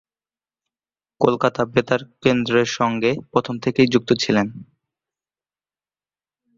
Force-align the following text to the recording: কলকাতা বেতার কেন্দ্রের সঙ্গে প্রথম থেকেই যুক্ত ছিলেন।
কলকাতা 1.21 1.61
বেতার 1.65 2.01
কেন্দ্রের 2.23 2.69
সঙ্গে 2.77 3.11
প্রথম 3.31 3.55
থেকেই 3.59 3.87
যুক্ত 3.87 4.09
ছিলেন। 4.13 4.47